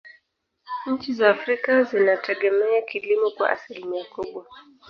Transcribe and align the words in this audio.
nchi 0.85 1.13
za 1.13 1.29
afrika 1.29 1.83
zinategemea 1.83 2.81
kilimo 2.81 3.31
kwa 3.31 3.49
asilimia 3.49 4.05
kubwa 4.05 4.45